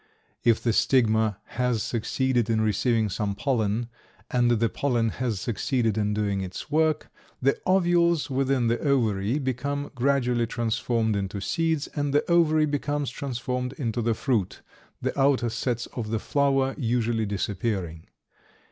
If 0.43 0.63
the 0.63 0.73
stigma 0.73 1.37
has 1.43 1.83
succeeded 1.83 2.49
in 2.49 2.59
receiving 2.59 3.07
some 3.07 3.35
pollen, 3.35 3.87
and 4.31 4.49
the 4.49 4.67
pollen 4.67 5.09
has 5.09 5.39
succeeded 5.39 5.95
in 5.95 6.11
doing 6.15 6.41
its 6.41 6.71
work, 6.71 7.11
the 7.39 7.55
ovules 7.67 8.27
within 8.27 8.65
the 8.67 8.79
ovary 8.79 9.37
become 9.37 9.91
gradually 9.93 10.47
transformed 10.47 11.15
into 11.15 11.39
seeds, 11.39 11.85
and 11.95 12.15
the 12.15 12.25
ovary 12.31 12.65
becomes 12.65 13.11
transformed 13.11 13.73
into 13.73 14.01
the 14.01 14.15
fruit, 14.15 14.63
the 15.03 15.13
outer 15.21 15.49
sets 15.51 15.85
of 15.93 16.09
the 16.09 16.17
flower 16.17 16.73
usually 16.79 17.27
disappearing. 17.27 18.07